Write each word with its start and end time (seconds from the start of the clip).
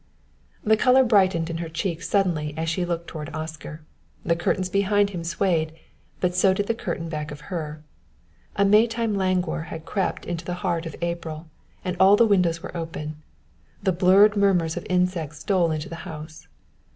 The 0.63 0.77
color 0.77 1.03
brightened 1.03 1.51
in 1.51 1.57
her 1.59 1.69
cheeks 1.69 2.09
suddenly 2.09 2.55
as 2.57 2.67
she 2.69 2.85
looked 2.85 3.07
toward 3.07 3.29
Oscar. 3.35 3.81
The 4.25 4.35
curtains 4.35 4.67
behind 4.67 5.11
him 5.11 5.23
swayed, 5.23 5.73
but 6.21 6.33
so 6.33 6.55
did 6.55 6.65
the 6.65 6.73
curtain 6.73 7.07
back 7.07 7.29
of 7.29 7.51
her. 7.53 7.83
A 8.55 8.65
May 8.65 8.87
time 8.87 9.13
languor 9.13 9.61
had 9.69 9.85
crept 9.85 10.25
into 10.25 10.43
the 10.43 10.55
heart 10.65 10.87
of 10.87 10.95
April, 11.03 11.51
and 11.85 11.95
all 11.99 12.15
the 12.15 12.25
windows 12.25 12.63
were 12.63 12.75
open. 12.75 13.21
The 13.83 13.91
blurred 13.93 14.35
murmurs 14.35 14.75
of 14.75 14.87
insects 14.89 15.41
stole 15.41 15.69
into 15.69 15.87
the 15.87 15.97
house. 16.01 16.47